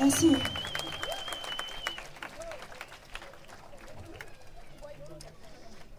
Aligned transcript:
Merci. 0.00 0.36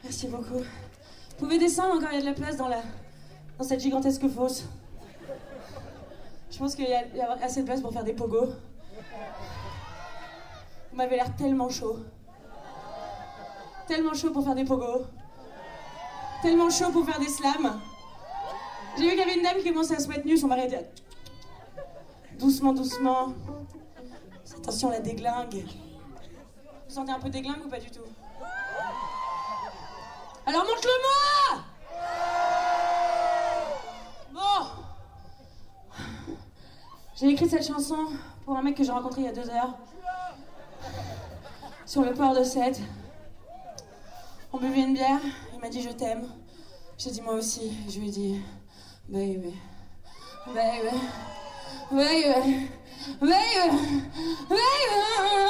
Merci 0.03 0.27
beaucoup. 0.27 0.59
Vous 0.59 1.35
pouvez 1.37 1.57
descendre 1.57 1.95
encore, 1.95 2.09
il 2.11 2.15
y 2.15 2.17
a 2.17 2.21
de 2.21 2.25
la 2.25 2.33
place 2.33 2.57
dans, 2.57 2.67
la, 2.67 2.81
dans 3.57 3.63
cette 3.63 3.79
gigantesque 3.79 4.27
fosse. 4.29 4.65
Je 6.51 6.57
pense 6.57 6.75
qu'il 6.75 6.87
y, 6.87 6.93
a- 6.93 7.31
assez 7.43 7.61
de 7.61 7.65
place 7.65 7.81
pour 7.81 7.91
faire 7.91 8.03
des 8.03 8.13
pogos. 8.13 8.53
Vous 10.91 10.97
m'avez 10.97 11.15
l'air 11.17 11.35
tellement 11.35 11.69
chaud. 11.69 11.99
Tellement 13.87 14.13
chaud 14.13 14.31
pour 14.31 14.43
faire 14.43 14.55
des 14.55 14.63
pogos. 14.63 15.05
Tellement 16.41 16.69
chaud 16.69 16.91
pour 16.91 17.05
faire 17.05 17.19
des 17.19 17.27
slams. 17.27 17.79
J'ai 18.97 19.03
vu 19.03 19.09
qu'il 19.09 19.19
y 19.19 19.21
avait 19.23 19.35
une 19.35 19.43
dame 19.43 19.57
qui 19.57 19.69
commençait 19.73 19.95
à 19.95 19.99
se 19.99 20.07
mettre 20.07 20.23
son 20.37 20.47
mari 20.47 20.67
dit 20.67 20.75
Doucement, 22.39 22.73
doucement. 22.73 23.33
Attention, 24.57 24.89
la 24.89 24.99
déglingue. 24.99 25.65
Vous 26.87 26.93
sentez 26.93 27.11
un 27.11 27.19
peu 27.19 27.29
déglingue 27.29 27.65
ou 27.65 27.69
pas 27.69 27.79
du 27.79 27.89
tout? 27.89 28.01
Alors 30.45 30.63
montre-le-moi 30.63 31.63
Bon. 34.33 34.67
J'ai 37.15 37.29
écrit 37.29 37.49
cette 37.49 37.65
chanson 37.65 37.97
pour 38.43 38.55
un 38.57 38.61
mec 38.61 38.75
que 38.75 38.83
j'ai 38.83 38.91
rencontré 38.91 39.21
il 39.21 39.25
y 39.25 39.29
a 39.29 39.33
deux 39.33 39.49
heures. 39.49 39.77
Sur 41.85 42.03
le 42.03 42.13
port 42.13 42.35
de 42.35 42.43
Sète. 42.43 42.81
On 44.51 44.57
buvait 44.57 44.81
une 44.81 44.93
bière, 44.93 45.19
il 45.53 45.59
m'a 45.59 45.69
dit 45.69 45.81
je 45.81 45.89
t'aime. 45.89 46.27
J'ai 46.97 47.11
dit 47.11 47.21
moi 47.21 47.33
aussi. 47.33 47.75
Je 47.89 47.99
lui 47.99 48.09
ai 48.09 48.11
dit 48.11 48.41
baby, 49.09 49.53
baby, 50.47 50.97
baby, 51.91 52.69
baby, 53.21 54.01
baby, 54.49 54.65
He 55.29 55.44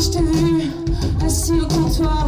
je 0.00 0.08
t'ai 0.08 0.22
vu 0.22 0.62
assis 1.24 1.52
au 1.60 1.66
comptoir, 1.66 2.26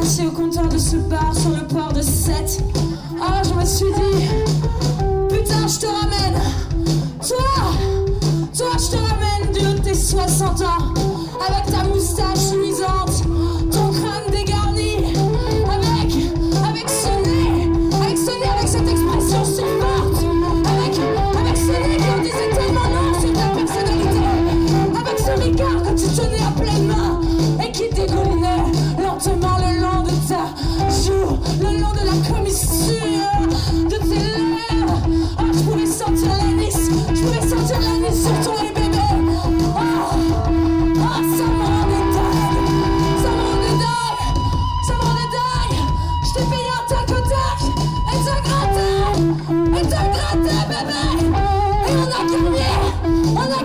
assis 0.00 0.26
au 0.26 0.30
comptoir 0.30 0.68
de 0.68 0.78
ce 0.78 0.96
bar 0.96 1.32
sur 1.32 1.50
le 1.50 1.64
port 1.68 1.92
de 1.92 2.02
7. 2.02 2.64
Ah, 3.20 3.40
je 3.44 3.54
me 3.54 3.64
suis 3.64 3.86
dit, 3.86 4.26
putain, 5.28 5.68
je 5.68 5.78
te 5.78 5.86
ramène. 5.86 6.67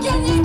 Yeah, 0.04 0.18
it. 0.18 0.43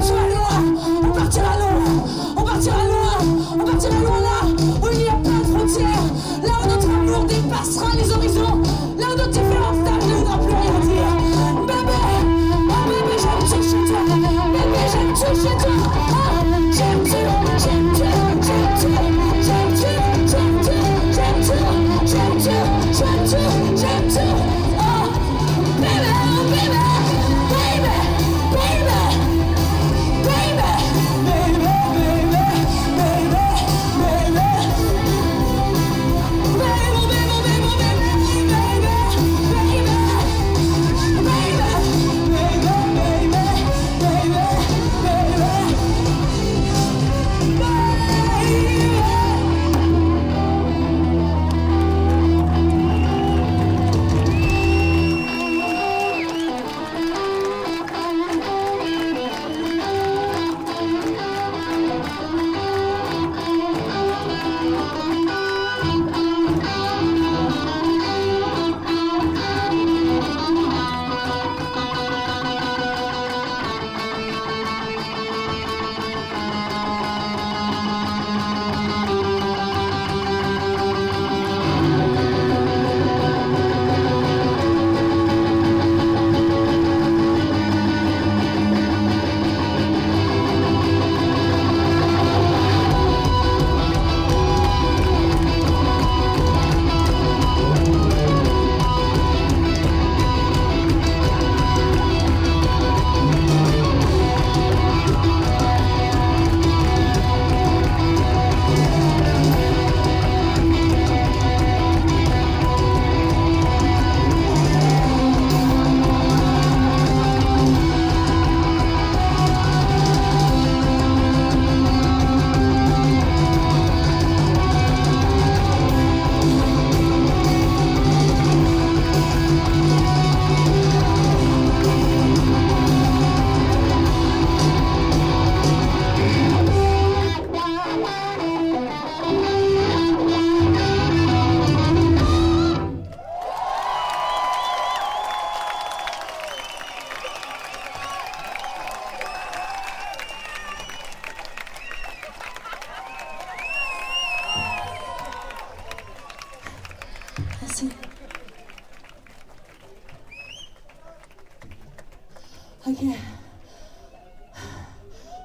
Ok. 157.80 157.92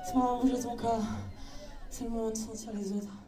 C'est 0.05 0.13
vraiment 0.13 0.39
rouge 0.39 0.51
de 0.51 0.63
ton 0.63 0.75
corps. 0.75 1.03
C'est 1.91 2.05
le 2.05 2.09
moment 2.09 2.31
de 2.31 2.35
sentir 2.35 2.71
les 2.73 2.91
autres. 2.93 3.22